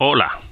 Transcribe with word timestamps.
Hola, 0.00 0.42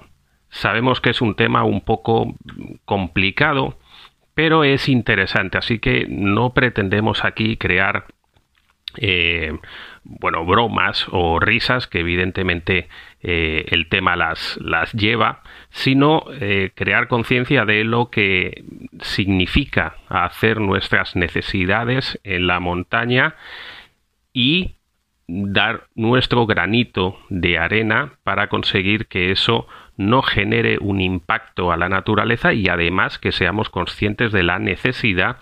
sabemos 0.50 1.02
que 1.02 1.10
es 1.10 1.20
un 1.20 1.36
tema 1.36 1.66
un 1.66 1.82
poco 1.82 2.34
complicado, 2.86 3.78
pero 4.36 4.64
es 4.64 4.88
interesante, 4.88 5.58
así 5.58 5.80
que 5.80 6.06
no 6.08 6.54
pretendemos 6.54 7.26
aquí 7.26 7.58
crear 7.58 8.06
eh, 8.96 9.52
bueno, 10.06 10.46
bromas 10.46 11.06
o 11.12 11.42
risas 11.42 11.86
que 11.86 12.00
evidentemente 12.00 12.88
eh, 13.22 13.66
el 13.68 13.90
tema 13.90 14.16
las, 14.16 14.58
las 14.62 14.94
lleva, 14.94 15.44
sino 15.72 16.24
eh, 16.40 16.72
crear 16.74 17.10
conciencia 17.10 17.66
de 17.66 17.84
lo 17.84 18.10
que 18.10 18.64
significa 19.02 19.98
hacer 20.08 20.62
nuestras 20.62 21.18
necesidades 21.18 22.18
en 22.24 22.48
la 22.48 22.62
montaña 22.62 23.36
y 24.34 24.76
dar 25.28 25.88
nuestro 25.96 26.46
granito 26.46 27.20
de 27.30 27.60
arena 27.60 28.14
para 28.24 28.48
conseguir 28.48 29.08
que 29.08 29.32
eso 29.32 29.68
no 29.96 30.22
genere 30.22 30.78
un 30.80 31.02
impacto 31.02 31.72
a 31.72 31.78
la 31.78 31.90
naturaleza 31.90 32.54
y 32.54 32.68
además 32.68 33.20
que 33.20 33.32
seamos 33.32 33.70
conscientes 33.70 34.32
de 34.32 34.44
la 34.44 34.58
necesidad 34.58 35.38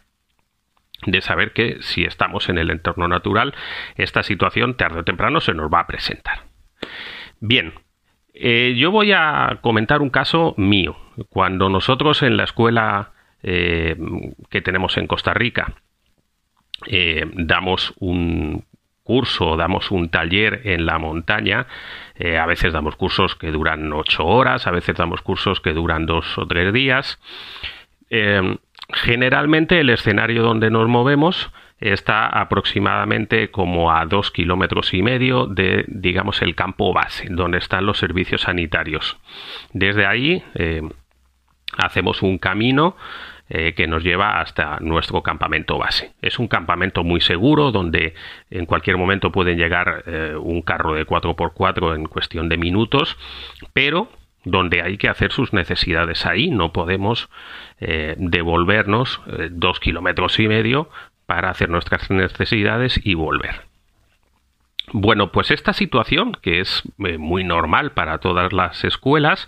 de 1.06 1.22
saber 1.22 1.54
que 1.54 1.78
si 1.82 2.04
estamos 2.04 2.50
en 2.50 2.58
el 2.58 2.72
entorno 2.72 3.08
natural, 3.08 3.54
esta 3.96 4.24
situación 4.24 4.76
tarde 4.76 5.02
o 5.02 5.04
temprano 5.04 5.42
se 5.42 5.54
nos 5.54 5.72
va 5.72 5.82
a 5.82 5.88
presentar. 5.88 6.46
Bien, 7.40 7.74
eh, 8.34 8.76
yo 8.78 8.92
voy 8.92 9.12
a 9.12 9.60
comentar 9.62 10.02
un 10.02 10.10
caso 10.10 10.54
mío. 10.58 10.98
Cuando 11.30 11.70
nosotros 11.70 12.24
en 12.24 12.36
la 12.36 12.44
escuela 12.44 13.12
eh, 13.44 13.96
que 14.50 14.62
tenemos 14.62 14.98
en 14.98 15.08
Costa 15.08 15.34
Rica 15.34 15.76
eh, 16.88 17.26
damos 17.34 17.94
un 18.00 18.66
curso, 19.08 19.56
damos 19.56 19.90
un 19.90 20.10
taller 20.10 20.62
en 20.66 20.86
la 20.86 21.00
montaña, 21.00 21.66
eh, 22.16 22.38
a 22.38 22.46
veces 22.46 22.74
damos 22.74 22.98
cursos 22.98 23.36
que 23.36 23.52
duran 23.52 23.94
ocho 23.94 24.26
horas, 24.26 24.68
a 24.68 24.72
veces 24.72 24.98
damos 24.98 25.22
cursos 25.22 25.62
que 25.62 25.72
duran 25.72 26.06
dos 26.06 26.38
o 26.38 26.46
tres 26.46 26.74
días. 26.74 27.18
Eh, 28.10 28.58
generalmente 28.90 29.80
el 29.80 29.90
escenario 29.90 30.44
donde 30.44 30.70
nos 30.70 30.90
movemos 30.90 31.50
está 31.80 32.28
aproximadamente 32.28 33.50
como 33.50 33.92
a 33.94 34.06
dos 34.06 34.30
kilómetros 34.30 34.94
y 34.94 35.02
medio 35.02 35.46
de, 35.48 35.86
digamos, 35.88 36.42
el 36.42 36.54
campo 36.54 36.92
base, 36.92 37.28
donde 37.30 37.60
están 37.60 37.86
los 37.86 37.98
servicios 37.98 38.42
sanitarios. 38.42 39.18
Desde 39.72 40.06
ahí 40.06 40.44
eh, 40.56 40.82
hacemos 41.78 42.24
un 42.24 42.40
camino 42.40 42.98
eh, 43.50 43.74
que 43.74 43.88
nos 43.88 44.04
lleva 44.04 44.42
hasta 44.42 44.78
nuestro 44.82 45.24
campamento 45.24 45.78
base. 45.78 46.12
Es 46.22 46.38
un 46.38 46.48
campamento 46.48 47.04
muy 47.04 47.22
seguro 47.22 47.72
donde 47.72 48.14
en 48.50 48.66
cualquier 48.66 48.98
momento 48.98 49.32
pueden 49.32 49.58
llegar 49.58 50.04
eh, 50.06 50.36
un 50.36 50.62
carro 50.62 50.94
de 50.94 51.06
4x4 51.06 51.96
en 51.96 52.06
cuestión 52.08 52.50
de 52.50 52.58
minutos, 52.58 53.18
pero 53.74 54.10
donde 54.44 54.82
hay 54.82 54.98
que 54.98 55.10
hacer 55.10 55.32
sus 55.32 55.54
necesidades 55.54 56.26
ahí. 56.26 56.50
No 56.50 56.74
podemos 56.74 57.30
eh, 57.80 58.16
devolvernos 58.18 59.22
dos 59.52 59.80
kilómetros 59.80 60.40
y 60.40 60.48
medio 60.48 60.90
para 61.26 61.50
hacer 61.50 61.70
nuestras 61.70 62.10
necesidades 62.10 63.00
y 63.04 63.14
volver. 63.14 63.67
Bueno, 64.94 65.34
pues 65.34 65.52
esta 65.52 65.74
situación, 65.74 66.32
que 66.42 66.62
es 66.62 66.84
eh, 67.00 67.18
muy 67.18 67.44
normal 67.44 67.92
para 67.92 68.20
todas 68.20 68.54
las 68.54 68.86
escuelas, 68.86 69.46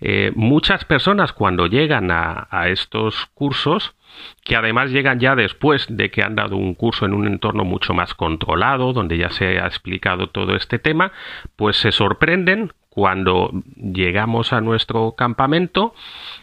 eh, 0.00 0.32
muchas 0.34 0.86
personas 0.86 1.34
cuando 1.34 1.66
llegan 1.66 2.10
a, 2.10 2.48
estos 2.68 3.26
cursos, 3.34 3.94
que 4.42 4.56
además 4.56 4.90
llegan 4.90 5.20
ya 5.20 5.36
después 5.36 5.86
de 5.90 6.10
que 6.10 6.22
han 6.22 6.34
dado 6.34 6.56
un 6.56 6.74
curso 6.74 7.04
en 7.04 7.12
un 7.12 7.26
entorno 7.26 7.64
mucho 7.64 7.92
más 7.92 8.14
controlado, 8.14 8.94
donde 8.94 9.18
ya 9.18 9.28
se 9.28 9.60
ha 9.60 9.66
explicado 9.66 10.28
todo 10.28 10.56
este 10.56 10.78
tema, 10.78 11.12
pues 11.56 11.76
se 11.76 11.92
sorprenden 11.92 12.72
cuando 13.00 13.50
llegamos 13.76 14.52
a 14.52 14.60
nuestro 14.60 15.12
campamento, 15.12 15.94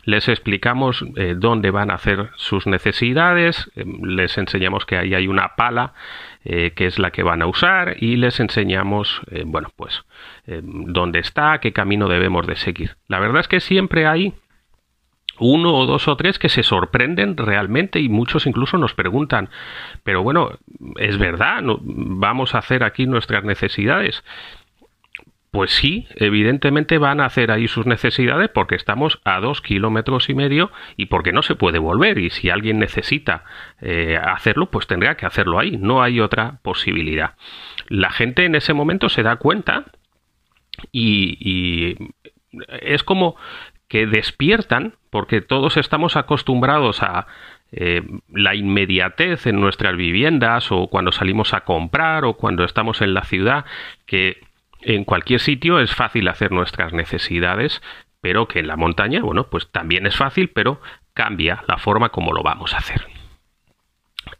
les 0.06 0.28
explicamos 0.28 1.06
eh, 1.16 1.36
dónde 1.38 1.70
van 1.70 1.92
a 1.92 1.94
hacer 1.94 2.32
sus 2.36 2.66
necesidades, 2.66 3.70
les 3.76 4.40
enseñamos 4.40 4.88
que 4.88 4.98
ahí 4.98 5.14
hay 5.14 5.28
una 5.28 5.50
pala 5.56 5.94
eh, 6.46 6.72
qué 6.76 6.88
es 6.88 6.98
la 6.98 7.12
que 7.12 7.22
van 7.22 7.44
a 7.44 7.46
usar 7.46 7.98
y 8.00 8.16
les 8.16 8.40
enseñamos, 8.40 9.22
eh, 9.30 9.44
bueno, 9.46 9.70
pues 9.76 10.04
eh, 10.48 10.62
dónde 10.64 11.20
está, 11.20 11.60
qué 11.60 11.74
camino 11.74 12.08
debemos 12.08 12.48
de 12.48 12.56
seguir. 12.56 12.96
La 13.08 13.20
verdad 13.20 13.42
es 13.42 13.48
que 13.48 13.60
siempre 13.60 14.08
hay 14.08 14.34
uno 15.38 15.76
o 15.76 15.86
dos 15.86 16.08
o 16.08 16.18
tres 16.18 16.40
que 16.40 16.50
se 16.50 16.64
sorprenden 16.64 17.38
realmente 17.38 18.00
y 18.00 18.10
muchos 18.10 18.48
incluso 18.48 18.80
nos 18.80 18.96
preguntan, 18.96 19.50
pero 20.04 20.24
bueno, 20.24 20.58
es 20.96 21.20
verdad, 21.20 21.62
vamos 21.84 22.56
a 22.56 22.58
hacer 22.58 22.84
aquí 22.84 23.06
nuestras 23.06 23.44
necesidades. 23.44 24.24
Pues 25.52 25.72
sí, 25.72 26.08
evidentemente 26.16 26.98
van 26.98 27.22
a 27.22 27.26
hacer 27.26 27.52
ahí 27.52 27.68
sus 27.68 27.86
necesidades 27.86 28.50
porque 28.50 28.76
estamos 28.76 29.22
a 29.24 29.40
dos 29.40 29.62
kilómetros 29.62 30.30
y 30.30 30.34
medio 30.34 30.72
y 30.98 31.06
porque 31.06 31.32
no 31.32 31.42
se 31.42 31.56
puede 31.56 31.80
volver. 31.80 32.18
Y 32.18 32.30
si 32.30 32.50
alguien 32.50 32.80
necesita 32.80 33.46
eh, 33.82 34.20
hacerlo, 34.22 34.70
pues 34.70 34.88
tendrá 34.88 35.16
que 35.16 35.26
hacerlo 35.26 35.58
ahí. 35.58 35.78
No 35.78 36.04
hay 36.04 36.20
otra 36.20 36.60
posibilidad. 36.64 37.36
La 37.88 38.12
gente 38.12 38.44
en 38.44 38.56
ese 38.56 38.74
momento 38.74 39.08
se 39.08 39.24
da 39.24 39.38
cuenta 39.38 39.86
y, 40.92 41.96
es 42.82 43.04
como 43.04 43.36
que 43.88 44.06
despiertan 44.06 44.96
porque 45.10 45.42
todos 45.42 45.78
estamos 45.78 46.18
acostumbrados 46.18 47.02
a 47.04 47.28
eh, 47.72 48.04
la 48.30 48.54
inmediatez 48.54 49.48
en 49.48 49.60
nuestras 49.62 49.96
viviendas 49.96 50.72
o 50.72 50.88
cuando 50.88 51.12
salimos 51.12 51.54
a 51.54 51.62
comprar 51.62 52.26
o 52.26 52.34
cuando 52.34 52.64
estamos 52.64 53.02
en 53.02 53.14
la 53.14 53.24
ciudad 53.24 53.66
que 54.06 54.47
en 54.88 55.04
cualquier 55.04 55.42
sitio 55.42 55.80
es 55.82 55.94
fácil 55.94 56.30
hacer 56.30 56.54
nuestras 56.54 56.94
necesidades, 56.94 57.82
pero 58.22 58.48
que 58.48 58.60
en 58.60 58.68
la 58.68 58.78
montaña, 58.78 59.22
bueno, 59.22 59.50
pues 59.50 59.70
también 59.70 60.08
es 60.08 60.16
fácil, 60.16 60.50
pero 60.50 60.82
cambia 61.14 61.64
la 61.68 61.78
forma 61.78 62.10
como 62.10 62.32
lo 62.32 62.42
vamos 62.42 62.74
a 62.74 62.78
hacer. 62.78 63.06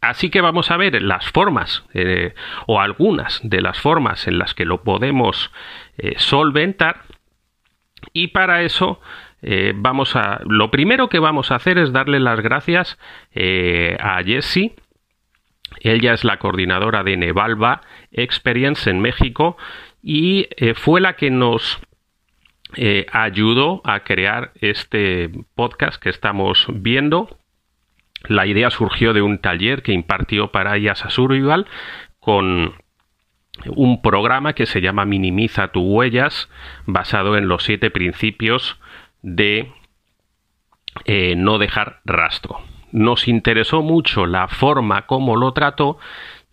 Así 0.00 0.30
que 0.30 0.40
vamos 0.40 0.70
a 0.70 0.78
ver 0.78 1.02
las 1.02 1.30
formas 1.30 1.84
eh, 1.92 2.34
o 2.66 2.80
algunas 2.80 3.40
de 3.42 3.60
las 3.60 3.78
formas 3.78 4.26
en 4.26 4.38
las 4.38 4.54
que 4.54 4.64
lo 4.64 4.82
podemos 4.82 5.52
eh, 5.98 6.14
solventar 6.16 7.02
y 8.14 8.28
para 8.28 8.62
eso 8.62 9.02
eh, 9.42 9.74
vamos 9.76 10.16
a 10.16 10.40
lo 10.46 10.70
primero 10.70 11.08
que 11.08 11.18
vamos 11.18 11.50
a 11.50 11.56
hacer 11.56 11.76
es 11.78 11.92
darle 11.92 12.20
las 12.20 12.40
gracias 12.40 12.98
a 14.00 14.22
Jessie 14.22 14.76
ella 15.80 16.12
es 16.12 16.24
la 16.24 16.38
coordinadora 16.38 17.02
de 17.02 17.16
Nevalva 17.16 17.82
Experience 18.10 18.88
en 18.90 19.00
México 19.00 19.56
y 20.08 20.48
eh, 20.56 20.72
fue 20.72 21.02
la 21.02 21.16
que 21.16 21.30
nos 21.30 21.80
eh, 22.76 23.04
ayudó 23.12 23.82
a 23.84 24.04
crear 24.04 24.52
este 24.54 25.30
podcast 25.54 26.02
que 26.02 26.08
estamos 26.08 26.64
viendo. 26.72 27.36
La 28.26 28.46
idea 28.46 28.70
surgió 28.70 29.12
de 29.12 29.20
un 29.20 29.36
taller 29.36 29.82
que 29.82 29.92
impartió 29.92 30.50
para 30.50 30.78
Survival 31.10 31.66
con 32.20 32.72
un 33.66 34.00
programa 34.00 34.54
que 34.54 34.64
se 34.64 34.80
llama 34.80 35.04
Minimiza 35.04 35.72
tus 35.72 35.82
huellas, 35.84 36.48
basado 36.86 37.36
en 37.36 37.46
los 37.46 37.64
siete 37.64 37.90
principios 37.90 38.80
de 39.20 39.70
eh, 41.04 41.34
no 41.36 41.58
dejar 41.58 42.00
rastro. 42.06 42.60
Nos 42.92 43.28
interesó 43.28 43.82
mucho 43.82 44.24
la 44.24 44.48
forma 44.48 45.04
como 45.04 45.36
lo 45.36 45.52
trató 45.52 45.98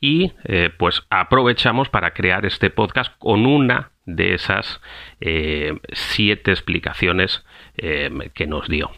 y 0.05 0.33
eh, 0.43 0.69
pues 0.77 1.01
aprovechamos 1.09 1.89
para 1.89 2.11
crear 2.11 2.45
este 2.45 2.69
podcast 2.69 3.11
con 3.17 3.47
una 3.47 3.89
de 4.05 4.35
esas 4.35 4.79
eh, 5.19 5.79
siete 5.93 6.51
explicaciones 6.51 7.43
que 7.75 8.47
nos 8.47 8.69
dio. 8.69 8.91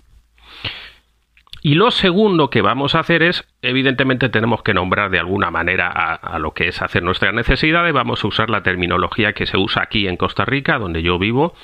Y 1.61 1.73
lo 1.73 1.91
segundo 1.91 2.49
que 2.49 2.61
vamos 2.61 2.95
a 2.95 2.99
hacer 2.99 3.23
es, 3.23 3.47
evidentemente 3.61 4.29
tenemos 4.29 4.61
que 4.61 4.73
nombrar 4.73 5.09
de 5.09 5.19
alguna 5.19 5.49
manera 5.51 5.89
a, 5.89 6.39
lo 6.39 6.53
que 6.53 6.67
es 6.67 6.81
hacer 6.81 7.03
nuestras 7.03 7.33
necesidades, 7.33 7.93
vamos 7.93 8.23
a 8.23 8.27
usar 8.27 8.49
la 8.49 8.63
terminología 8.63 9.33
que 9.33 9.47
se 9.47 9.57
usa 9.57 9.83
aquí 9.83 10.07
en 10.07 10.17
Costa 10.17 10.45
Rica, 10.45 10.77
donde 10.77 11.01
yo 11.01 11.17
vivo, 11.17 11.55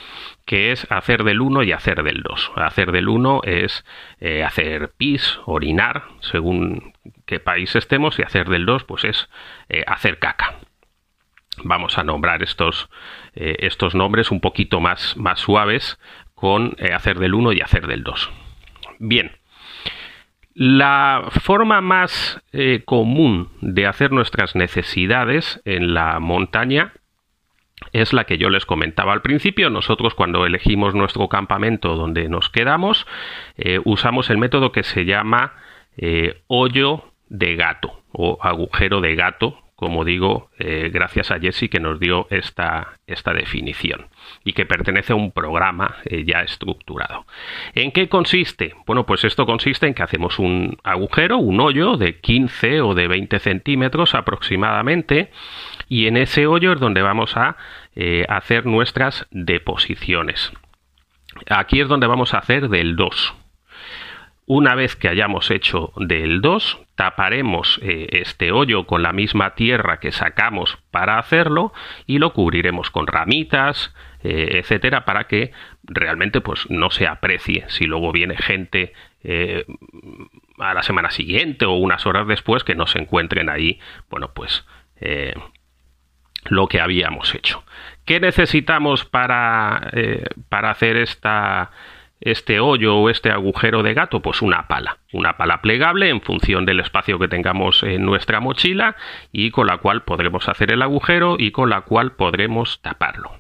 que 0.45 0.72
es 0.72 0.88
hacer 0.92 1.24
del 1.24 1.42
1 1.42 1.63
y 1.63 1.72
hacer 1.72 2.04
del 2.04 2.22
2. 2.24 2.51
Hacer 2.56 2.92
del 2.92 3.07
1 3.07 3.42
es 3.45 3.86
eh, 4.19 4.44
hacer 4.44 4.92
pis, 4.98 5.40
orinar, 5.45 6.04
según 6.22 6.94
país 7.39 7.75
estemos, 7.75 8.19
y 8.19 8.24
hacer 8.24 8.50
del 8.50 8.65
2 8.65 8.83
pues 8.85 9.03
es 9.03 9.30
eh, 9.69 9.83
hacer 9.88 10.19
caca. 10.19 10.56
Vamos 11.63 11.97
a 11.97 12.03
nombrar 12.03 12.41
estos, 12.41 12.89
eh, 13.35 13.57
estos 13.59 13.94
nombres 13.95 14.31
un 14.31 14.41
poquito 14.41 14.80
más, 14.80 15.15
más 15.18 15.39
suaves 15.39 16.00
con 16.33 16.75
hacer 16.94 17.19
del 17.19 17.35
1 17.35 17.53
y 17.53 17.62
hacer 17.62 17.88
del 17.88 18.03
2. 18.03 18.31
Bien. 19.00 19.31
La 20.56 21.30
forma 21.41 21.81
más 21.81 22.39
eh, 22.51 22.83
común 22.85 23.50
de 23.62 23.88
hacer 23.88 24.12
nuestras 24.12 24.56
necesidades 24.56 25.62
en 25.65 25.95
la 25.95 26.19
montaña 26.19 26.94
es 27.91 28.13
la 28.13 28.25
que 28.25 28.38
yo 28.38 28.51
les 28.51 28.68
comentaba 28.68 29.13
al 29.13 29.24
principio. 29.24 29.71
Nosotros 29.71 30.13
cuando 30.13 30.45
elegimos 30.45 30.94
nuestro 30.94 31.27
campamento 31.27 31.95
donde 31.95 32.30
nos 32.30 32.50
quedamos, 32.50 33.07
eh, 33.57 33.80
usamos 33.83 34.30
el 34.30 34.38
método 34.38 34.71
que 34.71 34.83
se 34.83 35.06
llama 35.06 35.53
eh, 35.97 36.44
hoyo 36.47 37.12
de 37.33 37.56
gato 37.56 38.03
o 38.12 38.38
agujero 38.41 39.01
de 39.01 39.15
gato, 39.15 39.57
como 39.75 40.06
digo, 40.06 40.51
eh, 40.59 40.91
gracias 40.94 41.31
a 41.31 41.39
Jesse 41.39 41.68
que 41.69 41.80
nos 41.80 42.00
dio 42.00 42.27
esta, 42.30 43.00
esta, 43.07 43.33
definición 43.33 44.07
y 44.45 44.53
que 44.53 44.68
pertenece 44.68 45.13
a 45.13 45.15
un 45.15 45.31
programa 45.31 45.95
eh, 46.06 46.24
ya 46.25 46.41
estructurado. 46.41 47.25
¿En 47.74 47.91
qué 47.91 48.07
consiste? 48.07 48.75
Bueno, 48.85 49.06
pues 49.06 49.24
esto 49.24 49.47
consiste 49.47 49.88
en 49.88 49.95
que 49.95 50.03
hacemos 50.03 50.38
un 50.38 50.77
agujero, 50.83 51.38
un 51.38 51.59
hoyo 51.59 51.97
de 51.97 52.19
15 52.19 52.81
o 52.81 52.94
de 52.94 53.07
20 53.07 53.39
centímetros 53.39 54.13
aproximadamente 54.13 55.31
y 55.89 56.06
en 56.06 56.18
ese 56.18 56.45
hoyo 56.45 56.71
es 56.71 56.80
donde 56.80 57.01
vamos 57.01 57.35
a 57.35 57.57
eh, 57.95 58.25
hacer 58.30 58.68
nuestras 58.68 59.27
deposiciones. 59.31 60.53
Aquí 61.50 61.81
es 61.81 61.88
donde 61.88 62.06
vamos 62.06 62.35
a 62.35 62.38
hacer 62.38 62.69
del 62.69 62.95
2. 62.95 63.43
Una 64.45 64.75
vez 64.75 64.98
que 64.98 65.07
hayamos 65.07 65.51
hecho 65.51 65.94
del 65.95 66.42
2, 66.42 66.80
taparemos 66.95 67.80
eh, 67.81 68.07
este 68.12 68.51
hoyo 68.51 68.86
con 68.86 69.01
la 69.01 69.13
misma 69.13 69.56
tierra 69.56 70.00
que 70.01 70.12
sacamos 70.12 70.78
para 70.92 71.18
hacerlo 71.18 71.72
y 72.07 72.19
lo 72.19 72.34
cubriremos 72.34 72.92
con 72.92 73.07
ramitas, 73.07 73.95
eh, 74.22 74.60
etcétera, 74.60 75.06
para 75.06 75.28
que 75.28 75.54
realmente 75.84 76.42
pues 76.42 76.69
no 76.69 76.92
se 76.92 77.07
aprecie 77.07 77.66
si 77.69 77.86
luego 77.86 78.12
viene 78.12 78.36
gente 78.36 78.92
eh, 79.24 79.66
a 80.60 80.74
la 80.74 80.84
semana 80.84 81.10
siguiente 81.10 81.66
o 81.66 81.75
unas 81.75 82.06
horas 82.06 82.28
después 82.28 82.66
que 82.66 82.75
no 82.75 82.86
se 82.86 83.00
encuentren 83.00 83.50
ahí, 83.50 83.80
bueno, 84.10 84.34
pues 84.34 84.66
lo 86.45 86.68
que 86.68 86.80
habíamos 86.80 87.36
hecho. 87.36 87.66
¿Qué 88.06 88.22
necesitamos 88.22 89.04
para, 89.04 89.92
para 90.48 90.69
hacer 90.69 90.95
esta 90.95 91.72
este 92.23 92.59
hoyo 92.59 92.95
o 92.97 93.09
este 93.09 93.29
agujero 93.29 93.83
de 93.83 93.93
gato? 93.93 94.21
Pues 94.21 94.41
una 94.41 94.67
pala, 94.67 94.97
una 95.11 95.37
pala 95.37 95.61
plegable 95.61 96.09
en 96.09 96.21
función 96.21 96.65
del 96.65 96.79
espacio 96.79 97.19
que 97.19 97.27
tengamos 97.27 97.83
en 97.83 98.05
nuestra 98.05 98.39
mochila 98.39 98.95
y 99.31 99.51
con 99.51 99.67
la 99.67 99.77
cual 99.77 100.03
podremos 100.03 100.49
hacer 100.49 100.71
el 100.71 100.81
agujero 100.81 101.35
y 101.37 101.51
con 101.51 101.69
la 101.69 101.81
cual 101.81 102.13
podremos 102.13 102.81
taparlo. 102.81 103.31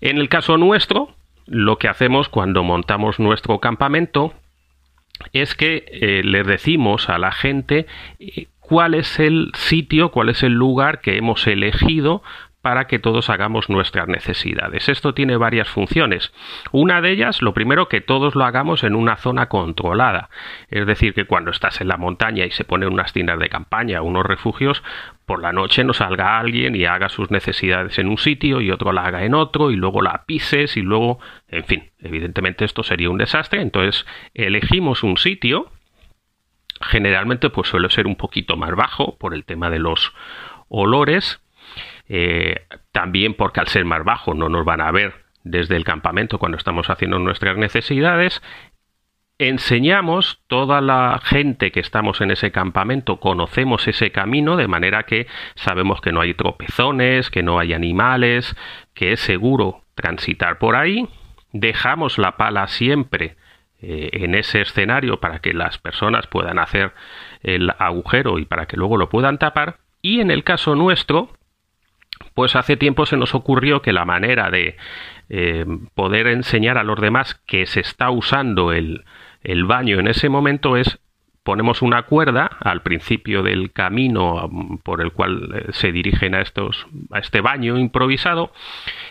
En 0.00 0.18
el 0.18 0.28
caso 0.28 0.56
nuestro, 0.56 1.14
lo 1.46 1.78
que 1.78 1.88
hacemos 1.88 2.28
cuando 2.28 2.62
montamos 2.62 3.18
nuestro 3.18 3.58
campamento 3.58 4.34
es 5.32 5.54
que 5.54 5.84
eh, 5.88 6.22
le 6.24 6.44
decimos 6.44 7.08
a 7.08 7.18
la 7.18 7.32
gente 7.32 7.86
eh, 8.20 8.46
cuál 8.60 8.94
es 8.94 9.18
el 9.18 9.50
sitio, 9.54 10.10
cuál 10.10 10.28
es 10.28 10.42
el 10.42 10.52
lugar 10.52 11.00
que 11.00 11.16
hemos 11.16 11.46
elegido 11.46 12.22
para 12.62 12.86
que 12.86 12.98
todos 12.98 13.30
hagamos 13.30 13.70
nuestras 13.70 14.08
necesidades. 14.08 14.88
Esto 14.88 15.14
tiene 15.14 15.36
varias 15.36 15.68
funciones. 15.68 16.32
Una 16.72 17.00
de 17.00 17.12
ellas, 17.12 17.40
lo 17.40 17.54
primero, 17.54 17.88
que 17.88 18.00
todos 18.00 18.34
lo 18.34 18.44
hagamos 18.44 18.82
en 18.82 18.94
una 18.94 19.16
zona 19.16 19.48
controlada. 19.48 20.28
Es 20.68 20.86
decir, 20.86 21.14
que 21.14 21.24
cuando 21.24 21.50
estás 21.50 21.80
en 21.80 21.88
la 21.88 21.96
montaña 21.96 22.44
y 22.44 22.50
se 22.50 22.64
ponen 22.64 22.92
unas 22.92 23.12
tiendas 23.12 23.38
de 23.38 23.48
campaña, 23.48 24.02
unos 24.02 24.26
refugios, 24.26 24.82
por 25.24 25.40
la 25.40 25.52
noche 25.52 25.84
no 25.84 25.92
salga 25.92 26.38
alguien 26.38 26.74
y 26.74 26.84
haga 26.84 27.08
sus 27.08 27.30
necesidades 27.30 27.98
en 27.98 28.08
un 28.08 28.18
sitio 28.18 28.60
y 28.60 28.70
otro 28.70 28.92
la 28.92 29.04
haga 29.04 29.24
en 29.24 29.34
otro 29.34 29.70
y 29.70 29.76
luego 29.76 30.02
la 30.02 30.24
pises 30.26 30.76
y 30.76 30.82
luego, 30.82 31.20
en 31.48 31.64
fin, 31.64 31.90
evidentemente 32.00 32.64
esto 32.64 32.82
sería 32.82 33.10
un 33.10 33.18
desastre. 33.18 33.60
Entonces, 33.60 34.04
elegimos 34.34 35.02
un 35.02 35.16
sitio 35.16 35.70
generalmente 36.80 37.50
pues 37.50 37.68
suele 37.68 37.90
ser 37.90 38.06
un 38.06 38.16
poquito 38.16 38.56
más 38.56 38.74
bajo 38.74 39.16
por 39.18 39.34
el 39.34 39.44
tema 39.44 39.70
de 39.70 39.78
los 39.78 40.12
olores 40.68 41.40
eh, 42.08 42.66
también 42.92 43.34
porque 43.34 43.60
al 43.60 43.68
ser 43.68 43.84
más 43.84 44.04
bajo 44.04 44.34
no 44.34 44.48
nos 44.48 44.64
van 44.64 44.80
a 44.80 44.90
ver 44.90 45.14
desde 45.44 45.76
el 45.76 45.84
campamento 45.84 46.38
cuando 46.38 46.58
estamos 46.58 46.90
haciendo 46.90 47.18
nuestras 47.18 47.56
necesidades. 47.56 48.42
Enseñamos 49.40 50.42
toda 50.48 50.80
la 50.80 51.20
gente 51.22 51.70
que 51.70 51.78
estamos 51.78 52.20
en 52.20 52.32
ese 52.32 52.50
campamento, 52.50 53.20
conocemos 53.20 53.86
ese 53.86 54.10
camino 54.10 54.56
de 54.56 54.66
manera 54.66 55.04
que 55.04 55.28
sabemos 55.54 56.00
que 56.00 56.10
no 56.10 56.20
hay 56.20 56.34
tropezones, 56.34 57.30
que 57.30 57.44
no 57.44 57.60
hay 57.60 57.72
animales, 57.72 58.56
que 58.94 59.12
es 59.12 59.20
seguro 59.20 59.82
transitar 59.94 60.58
por 60.58 60.74
ahí. 60.74 61.08
Dejamos 61.52 62.18
la 62.18 62.36
pala 62.36 62.66
siempre 62.66 63.36
eh, 63.80 64.10
en 64.12 64.34
ese 64.34 64.60
escenario 64.60 65.20
para 65.20 65.38
que 65.38 65.54
las 65.54 65.78
personas 65.78 66.26
puedan 66.26 66.58
hacer 66.58 66.92
el 67.42 67.70
agujero 67.78 68.40
y 68.40 68.44
para 68.44 68.66
que 68.66 68.76
luego 68.76 68.96
lo 68.96 69.08
puedan 69.08 69.38
tapar. 69.38 69.78
Y 70.02 70.20
en 70.20 70.32
el 70.32 70.42
caso 70.42 70.74
nuestro, 70.74 71.37
pues 72.38 72.54
hace 72.54 72.76
tiempo 72.76 73.04
se 73.04 73.16
nos 73.16 73.34
ocurrió 73.34 73.82
que 73.82 73.92
la 73.92 74.04
manera 74.04 74.48
de 74.48 74.76
eh, 75.28 75.66
poder 75.96 76.28
enseñar 76.28 76.78
a 76.78 76.84
los 76.84 77.00
demás 77.00 77.34
que 77.48 77.66
se 77.66 77.80
está 77.80 78.10
usando 78.10 78.70
el, 78.70 79.04
el 79.42 79.64
baño 79.64 79.98
en 79.98 80.06
ese 80.06 80.28
momento 80.28 80.76
es 80.76 81.00
ponemos 81.42 81.82
una 81.82 82.04
cuerda 82.04 82.48
al 82.60 82.82
principio 82.82 83.42
del 83.42 83.72
camino 83.72 84.48
por 84.84 85.00
el 85.00 85.10
cual 85.10 85.50
eh, 85.52 85.66
se 85.72 85.90
dirigen 85.90 86.36
a 86.36 86.40
estos 86.40 86.86
a 87.10 87.18
este 87.18 87.40
baño 87.40 87.76
improvisado 87.76 88.52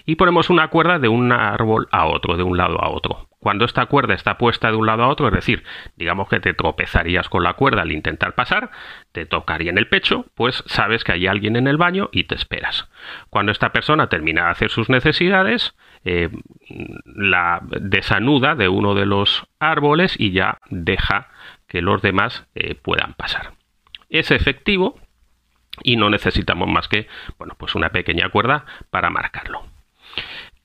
y 0.06 0.16
ponemos 0.16 0.50
una 0.50 0.70
cuerda 0.70 0.98
de 0.98 1.10
un 1.10 1.34
árbol 1.34 1.90
a 1.92 2.06
otro, 2.06 2.38
de 2.38 2.44
un 2.44 2.56
lado 2.56 2.82
a 2.82 2.88
otro. 2.88 3.27
Cuando 3.39 3.65
esta 3.65 3.86
cuerda 3.86 4.15
está 4.15 4.38
puesta 4.38 4.70
de 4.70 4.77
un 4.77 4.88
lado 4.88 5.03
a 5.03 5.10
otro, 5.10 5.27
es 5.27 5.34
decir, 5.34 5.63
digamos 5.96 6.27
que 6.27 6.39
te 6.39 6.53
tropezarías 6.53 7.29
con 7.29 7.44
la 7.44 7.53
cuerda 7.53 7.84
al 7.84 7.91
intentar 7.91 8.34
pasar, 8.34 8.72
te 9.12 9.25
tocaría 9.25 9.70
en 9.70 9.77
el 9.77 9.88
pecho, 9.88 10.25
pues 10.34 10.63
sabes 10.65 11.03
que 11.03 11.12
hay 11.12 11.27
alguien 11.27 11.56
en 11.56 11.67
el 11.67 11.77
baño 11.77 12.10
y 12.12 12.24
te 12.24 12.36
esperas. 12.36 12.89
Cuando 13.29 13.51
esta 13.51 13.72
persona 13.72 14.10
termina 14.10 14.46
de 14.46 14.51
hacer 14.51 14.72
sus 14.72 14.89
necesidades, 14.89 15.75
eh, 16.03 16.29
la 17.06 17.62
desanuda 17.62 18.56
de 18.56 18.70
uno 18.70 18.96
de 18.96 19.06
los 19.06 19.46
árboles 19.60 20.15
y 20.20 20.32
ya 20.32 20.58
deja 20.70 21.29
que 21.67 21.82
los 21.82 22.01
demás 22.01 22.48
eh, 22.56 22.75
puedan 22.75 23.13
pasar. 23.13 23.51
Es 24.10 24.32
efectivo 24.32 25.00
y 25.84 25.96
no 25.96 26.10
necesitamos 26.10 26.67
más 26.70 26.88
que 26.88 27.08
bueno, 27.38 27.56
pues 27.58 27.75
una 27.75 27.89
pequeña 27.89 28.29
cuerda 28.29 28.65
para 28.89 29.10
marcarlo. 29.10 29.63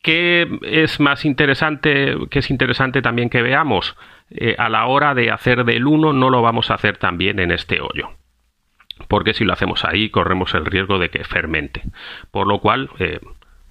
¿Qué 0.03 0.59
es 0.63 0.99
más 0.99 1.25
interesante, 1.25 2.17
que 2.29 2.41
es 2.41 2.51
interesante 2.51 3.03
también 3.03 3.31
que 3.31 3.41
veamos? 3.41 3.97
Eh, 4.31 4.57
a 4.59 4.69
la 4.69 4.87
hora 4.87 5.15
de 5.15 5.31
hacer 5.31 5.65
del 5.65 5.87
1 5.87 6.13
no 6.13 6.29
lo 6.29 6.43
vamos 6.43 6.71
a 6.71 6.75
hacer 6.75 6.97
también 6.97 7.39
en 7.39 7.53
este 7.53 7.81
hoyo. 7.81 8.11
Porque 9.07 9.33
si 9.33 9.45
lo 9.45 9.53
hacemos 9.53 9.85
ahí 9.85 10.11
corremos 10.11 10.55
el 10.55 10.67
riesgo 10.67 10.99
de 10.99 11.11
que 11.11 11.23
fermente. 11.23 11.83
Por 12.33 12.49
lo 12.49 12.59
cual 12.61 12.91
eh, 12.99 13.21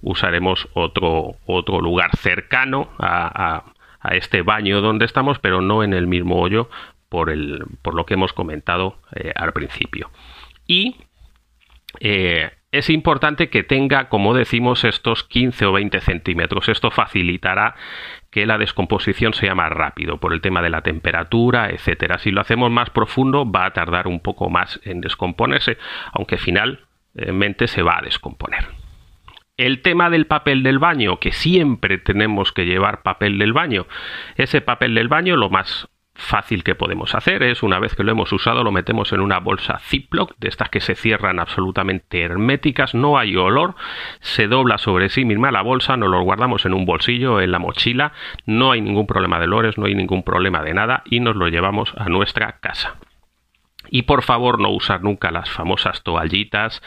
usaremos 0.00 0.68
otro, 0.72 1.36
otro 1.44 1.82
lugar 1.82 2.16
cercano 2.16 2.88
a, 2.98 3.64
este 4.10 4.42
baño 4.42 4.80
donde 4.80 5.04
estamos, 5.04 5.38
pero 5.38 5.60
no 5.60 5.84
en 5.84 5.92
el 5.92 6.08
mismo 6.08 6.40
hoyo 6.40 6.68
por, 7.08 7.30
el, 7.30 7.62
por 7.82 7.94
lo 7.94 8.04
que 8.04 8.14
hemos 8.14 8.32
comentado 8.32 8.96
eh, 9.14 9.32
al 9.36 9.52
principio. 9.52 10.10
Y 10.66 10.96
es 12.72 12.88
importante 12.88 13.50
que 13.50 13.62
tenga, 13.62 14.08
como 14.08 14.32
decimos, 14.32 14.84
estos 14.84 15.24
15 15.24 15.66
o 15.66 15.72
20 15.72 16.00
centímetros. 16.00 16.70
Esto 16.70 16.90
facilitará 16.90 17.74
que 18.30 18.46
la 18.46 18.56
descomposición 18.56 19.34
sea 19.34 19.54
más 19.54 19.70
rápido 19.70 20.18
por 20.18 20.32
el 20.32 20.40
tema 20.40 20.62
de 20.62 20.70
la 20.70 20.80
temperatura, 20.80 21.68
etcétera. 21.68 22.18
Si 22.18 22.30
lo 22.30 22.40
hacemos 22.40 22.70
más 22.70 22.88
profundo, 22.88 23.48
va 23.50 23.66
a 23.66 23.72
tardar 23.74 24.08
un 24.08 24.20
poco 24.20 24.48
más 24.48 24.80
en 24.84 25.02
descomponerse, 25.02 25.76
aunque 26.12 26.38
finalmente 26.38 27.68
se 27.68 27.82
va 27.82 27.98
a 27.98 28.02
descomponer. 28.02 28.64
El 29.58 29.82
tema 29.82 30.08
del 30.08 30.26
papel 30.26 30.62
del 30.62 30.78
baño, 30.78 31.20
que 31.20 31.30
siempre 31.30 31.98
tenemos 31.98 32.52
que 32.52 32.64
llevar 32.64 33.02
papel 33.02 33.38
del 33.38 33.52
baño. 33.52 33.86
Ese 34.36 34.62
papel 34.62 34.94
del 34.94 35.08
baño, 35.08 35.36
lo 35.36 35.50
más 35.50 35.90
fácil 36.14 36.62
que 36.62 36.74
podemos 36.74 37.14
hacer 37.14 37.42
es, 37.42 37.62
una 37.62 37.78
vez 37.78 37.94
que 37.94 38.04
lo 38.04 38.12
hemos 38.12 38.32
usado, 38.32 38.62
lo 38.64 38.72
metemos 38.72 39.12
en 39.12 39.20
una 39.20 39.38
bolsa 39.38 39.78
Ziploc, 39.78 40.34
de 40.38 40.48
estas 40.48 40.68
que 40.68 40.80
se 40.80 40.94
cierran 40.94 41.40
absolutamente 41.40 42.22
herméticas, 42.22 42.94
no 42.94 43.18
hay 43.18 43.36
olor, 43.36 43.74
se 44.20 44.46
dobla 44.46 44.78
sobre 44.78 45.08
sí 45.08 45.24
misma 45.24 45.50
la 45.50 45.62
bolsa, 45.62 45.96
nos 45.96 46.10
lo 46.10 46.22
guardamos 46.22 46.66
en 46.66 46.74
un 46.74 46.84
bolsillo, 46.84 47.40
en 47.40 47.52
la 47.52 47.58
mochila, 47.58 48.12
no 48.46 48.72
hay 48.72 48.80
ningún 48.80 49.06
problema 49.06 49.38
de 49.38 49.44
olores, 49.44 49.78
no 49.78 49.86
hay 49.86 49.94
ningún 49.94 50.22
problema 50.22 50.62
de 50.62 50.74
nada 50.74 51.02
y 51.06 51.20
nos 51.20 51.36
lo 51.36 51.48
llevamos 51.48 51.92
a 51.96 52.08
nuestra 52.08 52.58
casa. 52.60 52.96
Y 53.90 54.02
por 54.02 54.22
favor 54.22 54.58
no 54.58 54.70
usar 54.70 55.02
nunca 55.02 55.30
las 55.30 55.50
famosas 55.50 56.02
toallitas 56.02 56.82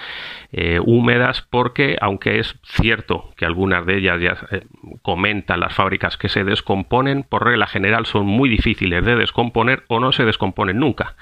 eh, 0.52 0.80
húmedas 0.84 1.42
porque 1.42 1.98
aunque 2.02 2.40
es 2.40 2.58
cierto 2.64 3.32
que 3.36 3.46
algunas 3.46 3.86
de 3.86 3.98
ellas 3.98 4.22
ya 4.22 4.38
eh, 4.52 4.66
comentan 5.02 5.60
las 5.60 5.74
fábricas 5.74 6.18
que 6.18 6.30
se 6.30 6.44
descomponen, 6.44 7.24
por 7.24 7.46
regla 7.46 7.68
general 7.68 8.06
son 8.06 8.25
muy 8.25 8.50
difíciles 8.50 9.06
de 9.06 9.16
descomponer 9.16 9.84
o 9.88 10.00
no 10.00 10.12
se 10.12 10.25
descomponen 10.25 10.80
nunca. 10.80 11.16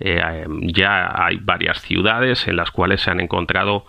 Eh, 0.00 0.46
ya 0.60 1.24
hay 1.24 1.38
varias 1.38 1.80
ciudades 1.80 2.46
en 2.46 2.56
las 2.56 2.70
cuales 2.70 3.00
se 3.02 3.10
han 3.10 3.20
encontrado 3.20 3.86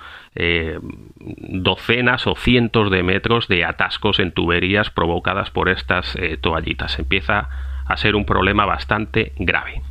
docenas 1.20 2.28
o 2.28 2.36
cientos 2.36 2.92
de 2.92 3.04
metros 3.04 3.48
de 3.50 3.66
atascos 3.66 4.20
en 4.20 4.32
tuberías 4.32 4.90
provocadas 4.90 5.50
por 5.52 5.68
estas 5.68 6.16
toallitas. 6.40 6.98
Empieza 6.98 7.50
a 7.86 7.98
ser 7.98 8.16
un 8.16 8.24
problema 8.24 8.66
bastante 8.66 9.34
grave. 9.38 9.82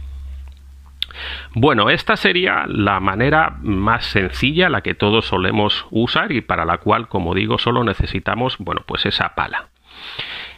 Bueno, 1.54 1.90
esta 1.90 2.16
sería 2.16 2.64
la 2.66 3.00
manera 3.00 3.56
más 3.62 4.06
sencilla, 4.06 4.68
la 4.68 4.82
que 4.82 4.94
todos 4.94 5.26
solemos 5.26 5.86
usar 5.90 6.32
y 6.32 6.40
para 6.40 6.64
la 6.64 6.78
cual, 6.78 7.08
como 7.08 7.34
digo, 7.34 7.58
solo 7.58 7.84
necesitamos, 7.84 8.56
bueno, 8.58 8.82
pues 8.86 9.06
esa 9.06 9.34
pala. 9.34 9.68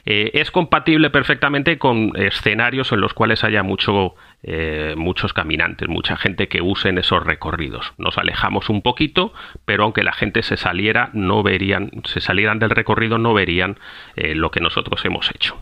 Eh, 0.07 0.31
es 0.35 0.51
compatible 0.51 1.11
perfectamente 1.11 1.79
con 1.79 2.13
escenarios 2.17 2.93
en 2.93 3.01
los 3.01 3.15
cuales 3.15 3.45
haya 3.45 3.63
mucho, 3.63 4.15
eh, 4.43 4.95
muchos 4.97 5.33
caminantes, 5.33 5.89
mucha 5.89 6.17
gente 6.17 6.49
que 6.49 6.63
use 6.63 6.89
en 6.89 6.99
esos 6.99 7.25
recorridos. 7.25 7.93
Nos 7.99 8.19
alejamos 8.19 8.71
un 8.71 8.83
poquito, 8.83 9.33
pero 9.65 9.85
aunque 9.85 10.03
la 10.03 10.13
gente 10.13 10.43
se 10.43 10.57
saliera, 10.57 11.11
no 11.13 11.43
verían, 11.43 11.91
se 12.05 12.21
salieran 12.21 12.59
del 12.59 12.71
recorrido, 12.71 13.19
no 13.19 13.35
verían 13.35 13.79
eh, 14.17 14.35
lo 14.35 14.51
que 14.51 14.61
nosotros 14.61 15.05
hemos 15.05 15.31
hecho. 15.31 15.61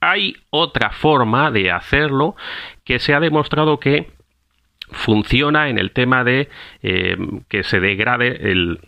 Hay 0.00 0.36
otra 0.48 0.90
forma 0.90 1.50
de 1.50 1.70
hacerlo 1.70 2.34
que 2.90 2.98
se 2.98 3.14
ha 3.14 3.20
demostrado 3.20 3.78
que 3.78 4.10
funciona 4.90 5.68
en 5.68 5.78
el 5.78 5.92
tema 5.92 6.24
de 6.24 6.48
eh, 6.82 7.16
que 7.48 7.62
se 7.62 7.78
degrade 7.78 8.50
el, 8.50 8.80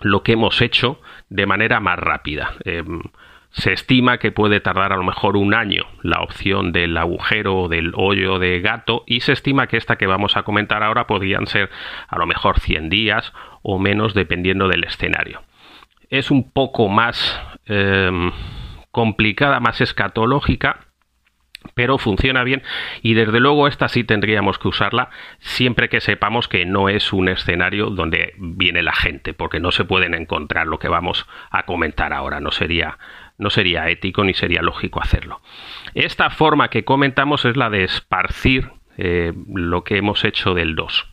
lo 0.00 0.24
que 0.24 0.32
hemos 0.32 0.60
hecho 0.60 1.00
de 1.28 1.46
manera 1.46 1.78
más 1.78 2.00
rápida. 2.00 2.54
Eh, 2.64 2.82
se 3.52 3.72
estima 3.72 4.18
que 4.18 4.32
puede 4.32 4.58
tardar 4.58 4.92
a 4.92 4.96
lo 4.96 5.04
mejor 5.04 5.36
un 5.36 5.54
año 5.54 5.84
la 6.02 6.20
opción 6.20 6.72
del 6.72 6.96
agujero 6.96 7.56
o 7.60 7.68
del 7.68 7.92
hoyo 7.94 8.40
de 8.40 8.60
gato 8.60 9.04
y 9.06 9.20
se 9.20 9.34
estima 9.34 9.68
que 9.68 9.76
esta 9.76 9.94
que 9.94 10.08
vamos 10.08 10.36
a 10.36 10.42
comentar 10.42 10.82
ahora 10.82 11.06
podrían 11.06 11.46
ser 11.46 11.70
a 12.08 12.18
lo 12.18 12.26
mejor 12.26 12.58
100 12.58 12.88
días 12.88 13.32
o 13.62 13.78
menos 13.78 14.14
dependiendo 14.14 14.66
del 14.66 14.82
escenario. 14.82 15.42
Es 16.10 16.32
un 16.32 16.50
poco 16.50 16.88
más... 16.88 17.40
Eh, 17.66 18.32
complicada, 18.92 19.58
más 19.58 19.80
escatológica, 19.80 20.91
pero 21.74 21.98
funciona 21.98 22.44
bien 22.44 22.62
y 23.02 23.14
desde 23.14 23.40
luego 23.40 23.68
esta 23.68 23.88
sí 23.88 24.04
tendríamos 24.04 24.58
que 24.58 24.68
usarla 24.68 25.10
siempre 25.38 25.88
que 25.88 26.00
sepamos 26.00 26.48
que 26.48 26.64
no 26.64 26.88
es 26.88 27.12
un 27.12 27.28
escenario 27.28 27.90
donde 27.90 28.34
viene 28.38 28.82
la 28.82 28.92
gente, 28.92 29.34
porque 29.34 29.60
no 29.60 29.72
se 29.72 29.84
pueden 29.84 30.14
encontrar 30.14 30.66
lo 30.66 30.78
que 30.78 30.88
vamos 30.88 31.26
a 31.50 31.64
comentar 31.64 32.12
ahora, 32.12 32.40
no 32.40 32.50
sería 32.50 32.98
no 33.38 33.50
sería 33.50 33.88
ético 33.88 34.24
ni 34.24 34.34
sería 34.34 34.62
lógico 34.62 35.00
hacerlo. 35.00 35.40
Esta 35.94 36.30
forma 36.30 36.68
que 36.68 36.84
comentamos 36.84 37.44
es 37.44 37.56
la 37.56 37.70
de 37.70 37.84
esparcir 37.84 38.70
eh, 38.98 39.32
lo 39.52 39.84
que 39.84 39.96
hemos 39.96 40.24
hecho 40.24 40.54
del 40.54 40.76
2. 40.76 41.11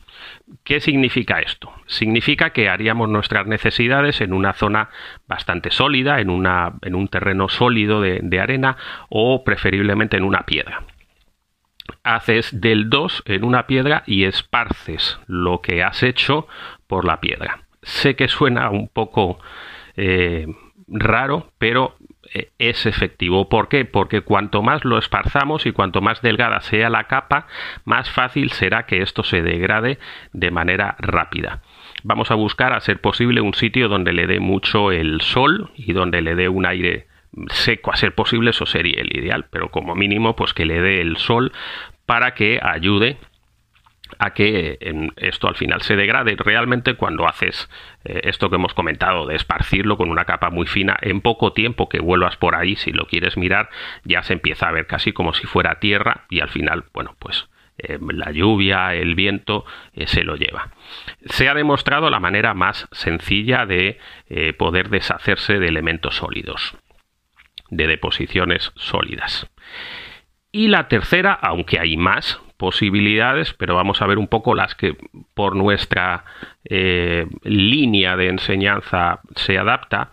¿Qué 0.64 0.80
significa 0.80 1.40
esto? 1.40 1.72
Significa 1.86 2.50
que 2.50 2.68
haríamos 2.68 3.08
nuestras 3.08 3.46
necesidades 3.46 4.20
en 4.20 4.32
una 4.32 4.52
zona 4.52 4.90
bastante 5.26 5.70
sólida, 5.70 6.20
en, 6.20 6.30
una, 6.30 6.74
en 6.82 6.94
un 6.94 7.08
terreno 7.08 7.48
sólido 7.48 8.00
de, 8.00 8.40
arena 8.40 8.76
o 9.08 9.44
preferiblemente 9.44 10.16
en 10.16 10.24
una 10.24 10.46
piedra 10.46 10.82
haces 12.04 12.60
del 12.60 12.88
2 12.88 13.24
en 13.26 13.44
una 13.44 13.66
piedra 13.66 14.04
y 14.06 14.24
esparces 14.24 15.18
lo 15.26 15.60
que 15.60 15.82
has 15.82 16.02
hecho 16.02 16.46
por 16.86 17.04
la 17.04 17.20
piedra. 17.20 17.64
Sé 17.82 18.14
que 18.14 18.28
suena 18.28 18.70
un 18.70 18.88
poco 18.88 19.38
eh, 19.96 20.46
raro, 20.86 21.50
pero 21.58 21.96
es 22.58 22.86
efectivo. 22.86 23.48
¿Por 23.48 23.68
qué? 23.68 23.84
Porque 23.84 24.22
cuanto 24.22 24.62
más 24.62 24.84
lo 24.84 24.98
esparzamos 24.98 25.66
y 25.66 25.72
cuanto 25.72 26.00
más 26.00 26.22
delgada 26.22 26.60
sea 26.60 26.90
la 26.90 27.04
capa, 27.04 27.46
más 27.84 28.10
fácil 28.10 28.50
será 28.52 28.86
que 28.86 29.02
esto 29.02 29.24
se 29.24 29.42
degrade 29.42 29.98
de 30.32 30.50
manera 30.50 30.96
rápida. 30.98 31.62
Vamos 32.02 32.30
a 32.30 32.34
buscar, 32.34 32.72
a 32.72 32.80
ser 32.80 33.00
posible, 33.00 33.40
un 33.40 33.54
sitio 33.54 33.88
donde 33.88 34.12
le 34.12 34.26
dé 34.26 34.40
mucho 34.40 34.92
el 34.92 35.20
sol 35.20 35.70
y 35.76 35.92
donde 35.92 36.22
le 36.22 36.34
dé 36.34 36.48
un 36.48 36.66
aire 36.66 37.08
seco 37.48 37.92
a 37.92 37.96
ser 37.96 38.14
posible, 38.14 38.50
eso 38.50 38.66
sería 38.66 39.00
el 39.00 39.16
ideal, 39.16 39.46
pero 39.50 39.70
como 39.70 39.94
mínimo, 39.94 40.34
pues 40.34 40.54
que 40.54 40.66
le 40.66 40.80
dé 40.80 41.00
el 41.00 41.16
sol 41.16 41.52
para 42.06 42.34
que 42.34 42.58
ayude 42.62 43.18
a 44.20 44.34
que 44.34 44.78
esto 45.16 45.48
al 45.48 45.56
final 45.56 45.80
se 45.80 45.96
degrade. 45.96 46.36
Realmente 46.36 46.94
cuando 46.94 47.26
haces 47.26 47.70
eh, 48.04 48.20
esto 48.24 48.50
que 48.50 48.56
hemos 48.56 48.74
comentado 48.74 49.26
de 49.26 49.34
esparcirlo 49.34 49.96
con 49.96 50.10
una 50.10 50.26
capa 50.26 50.50
muy 50.50 50.66
fina, 50.66 50.96
en 51.00 51.22
poco 51.22 51.54
tiempo 51.54 51.88
que 51.88 52.00
vuelvas 52.00 52.36
por 52.36 52.54
ahí, 52.54 52.76
si 52.76 52.92
lo 52.92 53.06
quieres 53.06 53.38
mirar, 53.38 53.70
ya 54.04 54.22
se 54.22 54.34
empieza 54.34 54.68
a 54.68 54.72
ver 54.72 54.86
casi 54.86 55.12
como 55.12 55.32
si 55.32 55.46
fuera 55.46 55.80
tierra 55.80 56.26
y 56.28 56.40
al 56.40 56.50
final, 56.50 56.84
bueno, 56.92 57.16
pues 57.18 57.48
eh, 57.78 57.98
la 58.12 58.30
lluvia, 58.30 58.94
el 58.94 59.14
viento 59.14 59.64
eh, 59.94 60.06
se 60.06 60.22
lo 60.22 60.36
lleva. 60.36 60.68
Se 61.24 61.48
ha 61.48 61.54
demostrado 61.54 62.10
la 62.10 62.20
manera 62.20 62.52
más 62.52 62.88
sencilla 62.92 63.64
de 63.64 63.98
poder 64.58 64.90
deshacerse 64.90 65.58
de 65.58 65.66
elementos 65.66 66.16
sólidos, 66.16 66.76
de 67.70 67.86
deposiciones 67.86 68.70
sólidas. 68.76 69.50
Y 70.52 70.68
la 70.68 70.88
tercera, 70.88 71.32
aunque 71.32 71.80
hay 71.80 71.96
más, 71.96 72.40
posibilidades, 72.60 73.54
pero 73.54 73.74
vamos 73.74 74.02
a 74.02 74.06
ver 74.06 74.18
un 74.18 74.28
poco 74.28 74.54
las 74.54 74.74
que 74.74 74.94
por 75.32 75.56
nuestra 75.56 76.24
eh, 76.62 77.26
línea 77.42 78.16
de 78.16 78.28
enseñanza 78.28 79.20
se 79.34 79.56
adapta. 79.56 80.10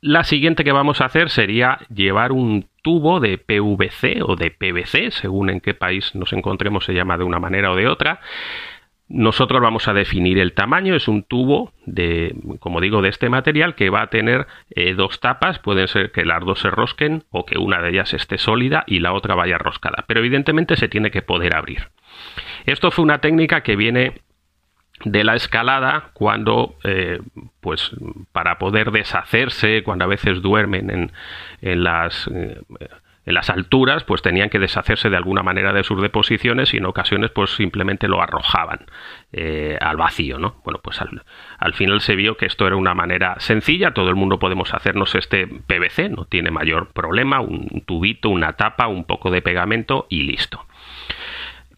La 0.00 0.24
siguiente 0.24 0.64
que 0.64 0.72
vamos 0.72 1.00
a 1.00 1.04
hacer 1.04 1.30
sería 1.30 1.78
llevar 1.94 2.32
un 2.32 2.66
tubo 2.82 3.20
de 3.20 3.38
PVC 3.38 4.20
o 4.26 4.34
de 4.34 4.50
PVC, 4.50 5.12
según 5.12 5.48
en 5.48 5.60
qué 5.60 5.74
país 5.74 6.12
nos 6.16 6.32
encontremos 6.32 6.84
se 6.84 6.92
llama 6.92 7.16
de 7.16 7.24
una 7.24 7.38
manera 7.38 7.70
o 7.70 7.76
de 7.76 7.86
otra, 7.86 8.18
nosotros 9.12 9.60
vamos 9.60 9.88
a 9.88 9.92
definir 9.92 10.38
el 10.38 10.54
tamaño, 10.54 10.94
es 10.94 11.06
un 11.06 11.22
tubo 11.22 11.72
de, 11.84 12.34
como 12.60 12.80
digo, 12.80 13.02
de 13.02 13.10
este 13.10 13.28
material 13.28 13.74
que 13.74 13.90
va 13.90 14.02
a 14.02 14.06
tener 14.08 14.46
eh, 14.70 14.94
dos 14.94 15.20
tapas, 15.20 15.58
pueden 15.58 15.86
ser 15.86 16.12
que 16.12 16.24
las 16.24 16.42
dos 16.44 16.60
se 16.60 16.70
rosquen 16.70 17.24
o 17.30 17.44
que 17.44 17.58
una 17.58 17.82
de 17.82 17.90
ellas 17.90 18.14
esté 18.14 18.38
sólida 18.38 18.84
y 18.86 19.00
la 19.00 19.12
otra 19.12 19.34
vaya 19.34 19.58
roscada, 19.58 20.04
pero 20.06 20.20
evidentemente 20.20 20.76
se 20.76 20.88
tiene 20.88 21.10
que 21.10 21.20
poder 21.20 21.54
abrir. 21.54 21.90
Esto 22.64 22.90
fue 22.90 23.04
una 23.04 23.18
técnica 23.18 23.62
que 23.62 23.76
viene 23.76 24.22
de 25.04 25.24
la 25.24 25.34
escalada 25.34 26.10
cuando 26.14 26.76
eh, 26.84 27.20
pues 27.60 27.90
para 28.32 28.58
poder 28.58 28.92
deshacerse 28.92 29.82
cuando 29.82 30.04
a 30.04 30.08
veces 30.08 30.40
duermen 30.40 30.90
en, 30.90 31.12
en 31.60 31.84
las 31.84 32.28
eh, 32.28 32.60
en 33.24 33.34
las 33.34 33.50
alturas 33.50 34.04
pues 34.04 34.22
tenían 34.22 34.50
que 34.50 34.58
deshacerse 34.58 35.10
de 35.10 35.16
alguna 35.16 35.42
manera 35.42 35.72
de 35.72 35.84
sus 35.84 36.00
deposiciones 36.02 36.74
y 36.74 36.78
en 36.78 36.86
ocasiones 36.86 37.30
pues 37.30 37.50
simplemente 37.50 38.08
lo 38.08 38.20
arrojaban 38.20 38.86
eh, 39.32 39.78
al 39.80 39.96
vacío 39.96 40.38
no 40.38 40.56
bueno 40.64 40.80
pues 40.82 41.00
al, 41.00 41.22
al, 41.58 41.74
final 41.74 42.00
se 42.00 42.16
vio 42.16 42.36
que 42.36 42.46
esto 42.46 42.66
era 42.66 42.76
una 42.76 42.94
manera 42.94 43.36
sencilla 43.38 43.92
todo 43.92 44.08
el 44.08 44.16
mundo 44.16 44.38
podemos 44.38 44.74
hacernos 44.74 45.14
este 45.14 45.46
PVC 45.46 46.10
no 46.10 46.24
tiene 46.24 46.50
mayor 46.50 46.92
problema 46.92 47.40
un 47.40 47.82
tubito 47.86 48.28
una 48.28 48.54
tapa 48.54 48.88
un 48.88 49.04
poco 49.04 49.30
de 49.30 49.42
pegamento 49.42 50.06
y 50.08 50.22
listo. 50.22 50.66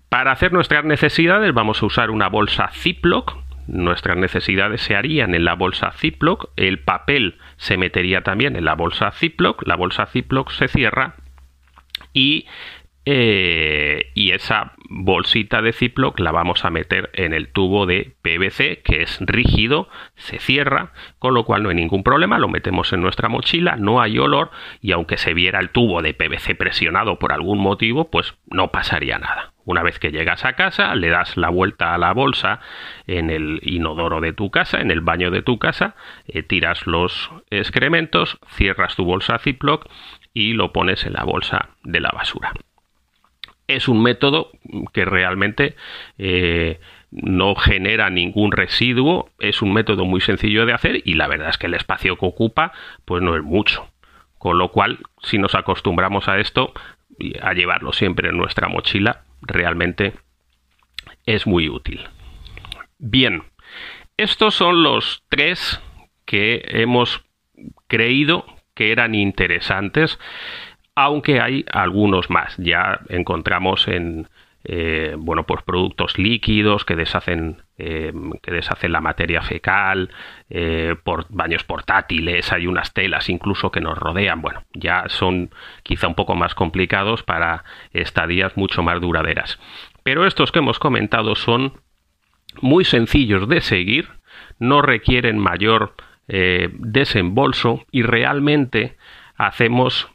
Para 0.08 0.32
hacer 0.32 0.52
nuestras 0.52 0.84
necesidades 0.84 1.52
vamos 1.52 1.82
a 1.82 1.86
usar 1.86 2.10
una 2.10 2.28
bolsa 2.28 2.68
Ziploc. 2.72 3.36
Nuestras 3.66 4.16
necesidades 4.16 4.82
se 4.82 4.94
harían 4.94 5.34
en 5.34 5.44
la 5.44 5.54
bolsa 5.54 5.90
Ziploc, 5.92 6.50
el 6.56 6.80
papel 6.80 7.38
se 7.56 7.78
metería 7.78 8.20
también 8.20 8.56
en 8.56 8.66
la 8.66 8.74
bolsa 8.74 9.10
Ziploc, 9.10 9.66
la 9.66 9.74
bolsa 9.74 10.04
Ziploc 10.04 10.50
se 10.50 10.68
cierra 10.68 11.14
y 12.14 12.46
eh, 13.06 14.12
y 14.14 14.30
esa 14.30 14.72
bolsita 14.88 15.60
de 15.60 15.74
Ziploc 15.74 16.18
la 16.20 16.32
vamos 16.32 16.64
a 16.64 16.70
meter 16.70 17.10
en 17.12 17.34
el 17.34 17.48
tubo 17.48 17.84
de 17.84 18.16
PVC 18.22 18.80
que 18.82 19.02
es 19.02 19.18
rígido, 19.20 19.88
se 20.16 20.38
cierra, 20.38 20.92
con 21.18 21.34
lo 21.34 21.44
cual 21.44 21.62
no 21.62 21.68
hay 21.68 21.74
ningún 21.74 22.02
problema, 22.02 22.38
lo 22.38 22.48
metemos 22.48 22.94
en 22.94 23.02
nuestra 23.02 23.28
mochila, 23.28 23.76
no 23.76 24.00
hay 24.00 24.18
olor 24.18 24.50
y 24.80 24.92
aunque 24.92 25.18
se 25.18 25.34
viera 25.34 25.60
el 25.60 25.68
tubo 25.68 26.00
de 26.00 26.14
PVC 26.14 26.54
presionado 26.56 27.18
por 27.18 27.32
algún 27.32 27.58
motivo, 27.58 28.10
pues 28.10 28.34
no 28.46 28.70
pasaría 28.70 29.18
nada. 29.18 29.53
Una 29.64 29.82
vez 29.82 29.98
que 29.98 30.10
llegas 30.12 30.44
a 30.44 30.54
casa, 30.54 30.94
le 30.94 31.08
das 31.08 31.36
la 31.36 31.48
vuelta 31.48 31.94
a 31.94 31.98
la 31.98 32.12
bolsa 32.12 32.60
en 33.06 33.30
el 33.30 33.60
inodoro 33.62 34.20
de 34.20 34.32
tu 34.32 34.50
casa, 34.50 34.80
en 34.80 34.90
el 34.90 35.00
baño 35.00 35.30
de 35.30 35.42
tu 35.42 35.58
casa, 35.58 35.94
eh, 36.26 36.42
tiras 36.42 36.86
los 36.86 37.30
excrementos, 37.50 38.38
cierras 38.50 38.96
tu 38.96 39.04
bolsa 39.04 39.38
Ziploc 39.38 39.86
y 40.32 40.52
lo 40.52 40.72
pones 40.72 41.06
en 41.06 41.14
la 41.14 41.24
bolsa 41.24 41.70
de 41.82 42.00
la 42.00 42.10
basura 42.10 42.52
es 43.66 43.88
un 43.88 44.02
método 44.02 44.50
que 44.92 45.04
realmente 45.04 45.74
eh, 46.18 46.80
no 47.10 47.54
genera 47.54 48.10
ningún 48.10 48.52
residuo, 48.52 49.30
es 49.38 49.62
un 49.62 49.72
método 49.72 50.04
muy 50.04 50.20
sencillo 50.20 50.66
de 50.66 50.72
hacer 50.72 51.02
y 51.04 51.14
la 51.14 51.28
verdad 51.28 51.50
es 51.50 51.58
que 51.58 51.66
el 51.66 51.74
espacio 51.74 52.16
que 52.16 52.26
ocupa 52.26 52.72
pues 53.04 53.22
no 53.22 53.36
es 53.36 53.42
mucho. 53.42 53.88
Con 54.38 54.58
lo 54.58 54.70
cual, 54.70 54.98
si 55.22 55.38
nos 55.38 55.54
acostumbramos 55.54 56.28
a 56.28 56.38
esto, 56.38 56.74
a 57.40 57.54
llevarlo 57.54 57.92
siempre 57.92 58.28
en 58.28 58.36
nuestra 58.36 58.68
mochila, 58.68 59.23
realmente 59.46 60.14
es 61.26 61.46
muy 61.46 61.68
útil. 61.68 62.08
Bien, 62.98 63.42
estos 64.16 64.54
son 64.54 64.82
los 64.82 65.24
tres 65.28 65.80
que 66.24 66.62
hemos 66.68 67.24
creído 67.86 68.46
que 68.74 68.92
eran 68.92 69.14
interesantes 69.14 70.18
aunque 70.94 71.40
hay 71.40 71.64
algunos 71.72 72.30
más. 72.30 72.54
Ya 72.56 73.00
encontramos 73.08 73.88
en 73.88 74.28
eh, 74.66 75.14
bueno, 75.18 75.44
pues 75.44 75.62
productos 75.62 76.18
líquidos 76.18 76.86
que 76.86 76.96
deshacen, 76.96 77.62
eh, 77.76 78.14
que 78.42 78.50
deshacen 78.50 78.92
la 78.92 79.02
materia 79.02 79.42
fecal, 79.42 80.10
eh, 80.48 80.96
por 81.04 81.26
baños 81.28 81.64
portátiles, 81.64 82.50
hay 82.50 82.66
unas 82.66 82.94
telas 82.94 83.28
incluso 83.28 83.70
que 83.70 83.82
nos 83.82 83.98
rodean. 83.98 84.40
Bueno, 84.40 84.64
ya 84.72 85.04
son 85.08 85.50
quizá 85.82 86.08
un 86.08 86.14
poco 86.14 86.34
más 86.34 86.54
complicados 86.54 87.22
para 87.22 87.64
estadías 87.92 88.56
mucho 88.56 88.82
más 88.82 89.02
duraderas. 89.02 89.58
Pero 90.02 90.26
estos 90.26 90.50
que 90.50 90.60
hemos 90.60 90.78
comentado 90.78 91.34
son 91.34 91.74
muy 92.62 92.84
sencillos 92.84 93.48
de 93.48 93.60
seguir, 93.60 94.08
no 94.58 94.80
requieren 94.80 95.38
mayor 95.38 95.94
desembolso 96.26 97.84
y 97.90 98.00
realmente 98.02 98.96
hacemos 99.36 100.08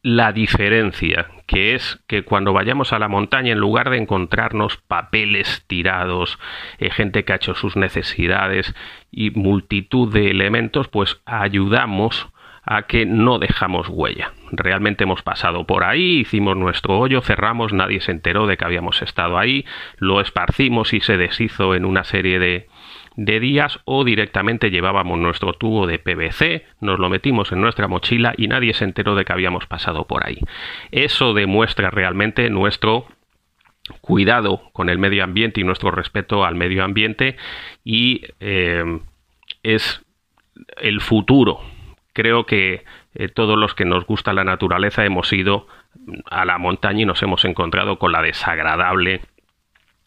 la 0.00 0.32
diferencia, 0.32 1.28
que 1.46 1.74
es 1.74 2.00
que 2.06 2.24
cuando 2.24 2.52
vayamos 2.52 2.92
a 2.92 2.98
la 2.98 3.08
montaña, 3.08 3.52
en 3.52 3.58
lugar 3.58 3.90
de 3.90 3.98
encontrarnos 3.98 4.76
papeles 4.76 5.64
tirados, 5.66 6.38
eh, 6.78 6.90
gente 6.90 7.24
que 7.24 7.32
ha 7.32 7.36
hecho 7.36 7.54
sus 7.54 7.76
necesidades 7.76 8.74
y 9.10 9.30
multitud 9.30 10.12
de 10.12 10.30
elementos, 10.30 10.88
pues 10.88 11.20
ayudamos 11.24 12.28
a 12.66 12.82
que 12.82 13.06
no 13.06 13.38
dejamos 13.38 13.88
huella. 13.88 14.32
Realmente 14.50 15.04
hemos 15.04 15.22
pasado 15.22 15.66
por 15.66 15.84
ahí, 15.84 16.18
hicimos 16.18 16.56
nuestro 16.56 16.98
hoyo, 16.98 17.20
cerramos, 17.20 17.72
nadie 17.72 18.00
se 18.00 18.10
enteró 18.10 18.48
de 18.48 18.56
que 18.56 18.64
habíamos 18.64 19.02
estado 19.02 19.38
ahí, 19.38 19.64
lo 19.98 20.20
esparcimos 20.20 20.92
y 20.92 21.00
se 21.00 21.16
deshizo 21.16 21.76
en 21.76 21.84
una 21.84 22.02
serie 22.02 22.40
de, 22.40 22.66
de 23.16 23.40
días 23.40 23.80
o 23.84 24.04
directamente 24.04 24.70
llevábamos 24.70 25.18
nuestro 25.18 25.54
tubo 25.54 25.86
de 25.86 25.98
PVC, 25.98 26.64
nos 26.80 26.98
lo 26.98 27.08
metimos 27.08 27.50
en 27.50 27.60
nuestra 27.60 27.88
mochila 27.88 28.34
y 28.36 28.48
nadie 28.48 28.74
se 28.74 28.84
enteró 28.84 29.14
de 29.14 29.24
que 29.24 29.32
habíamos 29.32 29.66
pasado 29.66 30.06
por 30.06 30.26
ahí. 30.26 30.38
Eso 30.92 31.32
demuestra 31.32 31.90
realmente 31.90 32.48
nuestro 32.50 33.06
cuidado 34.00 34.62
con 34.72 34.88
el 34.88 34.98
medio 34.98 35.24
ambiente 35.24 35.60
y 35.60 35.64
nuestro 35.64 35.90
respeto 35.90 36.44
al 36.44 36.56
medio 36.56 36.84
ambiente 36.84 37.36
y 37.84 38.22
eh, 38.40 39.00
es 39.62 40.02
el 40.76 41.00
futuro. 41.00 41.60
Creo 42.12 42.46
que 42.46 42.84
eh, 43.14 43.28
todos 43.28 43.58
los 43.58 43.74
que 43.74 43.84
nos 43.84 44.06
gusta 44.06 44.32
la 44.32 44.44
naturaleza 44.44 45.04
hemos 45.04 45.32
ido 45.32 45.66
a 46.30 46.44
la 46.44 46.58
montaña 46.58 47.02
y 47.02 47.06
nos 47.06 47.22
hemos 47.22 47.44
encontrado 47.44 47.98
con 47.98 48.12
la 48.12 48.22
desagradable 48.22 49.22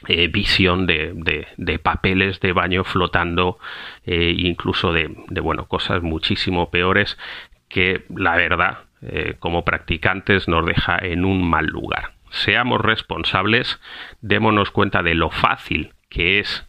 eh, 0.08 0.28
visión 0.28 0.86
de, 0.88 1.80
papeles 1.84 2.40
de 2.40 2.54
baño 2.54 2.86
flotando, 2.86 3.60
eh, 4.06 4.34
incluso 4.38 4.94
de, 4.94 5.14
cosas 5.68 6.02
muchísimo 6.02 6.72
peores 6.72 7.18
que 7.68 8.06
la 8.16 8.38
verdad, 8.38 8.80
eh, 9.02 9.36
como 9.40 9.66
practicantes, 9.66 10.48
nos 10.48 10.66
deja 10.66 10.98
en 10.98 11.26
un 11.26 11.48
mal 11.48 11.66
lugar. 11.66 12.14
Seamos 12.32 12.80
responsables, 12.80 13.82
démonos 14.22 14.72
cuenta 14.72 15.04
de 15.04 15.16
lo 15.16 15.32
fácil 15.32 15.94
que 16.10 16.40
es 16.40 16.66